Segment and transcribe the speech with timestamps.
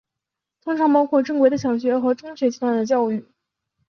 [0.63, 3.23] 通常包括正规的小学和中学阶段的教育。